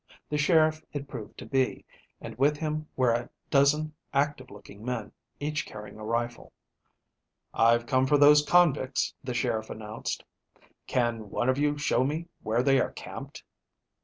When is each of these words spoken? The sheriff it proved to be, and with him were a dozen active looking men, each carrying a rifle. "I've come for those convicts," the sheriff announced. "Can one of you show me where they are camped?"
The 0.29 0.37
sheriff 0.39 0.83
it 0.93 1.07
proved 1.07 1.37
to 1.37 1.45
be, 1.45 1.85
and 2.19 2.35
with 2.39 2.57
him 2.57 2.87
were 2.95 3.11
a 3.13 3.29
dozen 3.51 3.93
active 4.15 4.49
looking 4.49 4.83
men, 4.83 5.11
each 5.39 5.63
carrying 5.63 5.99
a 5.99 6.03
rifle. 6.03 6.53
"I've 7.53 7.85
come 7.85 8.07
for 8.07 8.17
those 8.17 8.43
convicts," 8.43 9.13
the 9.23 9.35
sheriff 9.35 9.69
announced. 9.69 10.23
"Can 10.87 11.29
one 11.29 11.49
of 11.49 11.59
you 11.59 11.77
show 11.77 12.03
me 12.03 12.29
where 12.41 12.63
they 12.63 12.79
are 12.79 12.91
camped?" 12.91 13.43